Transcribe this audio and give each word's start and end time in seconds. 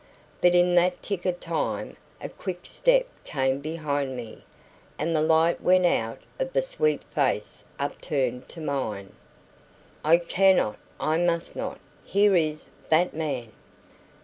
But 0.41 0.55
in 0.55 0.73
that 0.73 1.03
tick 1.03 1.27
of 1.27 1.39
time 1.39 1.95
a 2.19 2.27
quick 2.27 2.61
step 2.65 3.05
came 3.23 3.59
behind 3.59 4.17
me, 4.17 4.43
and 4.97 5.15
the 5.15 5.21
light 5.21 5.61
went 5.61 5.85
out 5.85 6.17
of 6.39 6.53
the 6.53 6.63
sweet 6.63 7.03
face 7.13 7.63
upturned 7.77 8.49
to 8.49 8.61
mine. 8.61 9.13
"I 10.03 10.17
cannot! 10.17 10.79
I 10.99 11.19
must 11.19 11.55
not! 11.55 11.79
Here 12.03 12.35
is 12.35 12.65
that 12.89 13.13
man!" 13.13 13.51